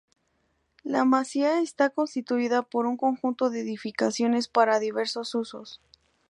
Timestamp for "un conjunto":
2.87-3.51